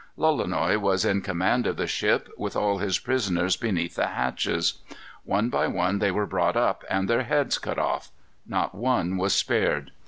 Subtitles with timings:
[0.17, 4.79] Lolonois was in command of the ship, with all his prisoners beneath the hatches.
[5.25, 8.09] One by one they were brought up, and their heads cut off.
[8.47, 9.91] Not one was spared.